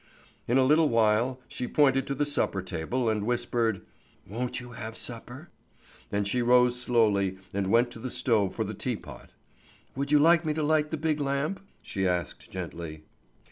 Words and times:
In 0.47 0.57
a 0.57 0.63
little 0.63 0.89
while 0.89 1.39
she 1.47 1.67
pointed 1.67 2.07
to 2.07 2.15
the 2.15 2.25
supper 2.25 2.63
table 2.63 3.07
and 3.07 3.23
whispered: 3.23 3.83
"Won't 4.27 4.59
you 4.59 4.71
have 4.71 4.97
supper?" 4.97 5.51
And 6.11 6.27
she 6.27 6.41
rose 6.41 6.75
slowly 6.81 7.37
and 7.53 7.67
went 7.67 7.91
to 7.91 7.99
the 7.99 8.09
stove 8.09 8.55
for 8.55 8.63
the 8.63 8.73
tea 8.73 8.95
pot. 8.95 9.29
"Would 9.95 10.11
you 10.11 10.17
like 10.17 10.43
me 10.43 10.55
to 10.55 10.63
light 10.63 10.89
the 10.89 10.97
big 10.97 11.19
lamp?" 11.19 11.59
she 11.83 12.07
asked 12.07 12.49
gently. 12.49 13.03